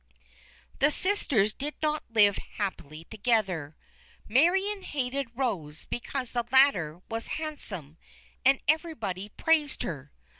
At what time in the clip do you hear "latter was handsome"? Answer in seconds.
6.51-7.99